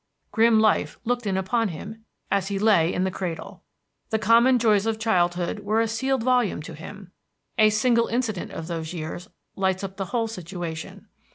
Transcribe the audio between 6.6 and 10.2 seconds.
to him. A single incident of those years lights up the